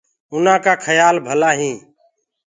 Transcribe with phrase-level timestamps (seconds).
[0.33, 1.81] اُنآ ڪآ کيِآ ڀلآ هينٚ۔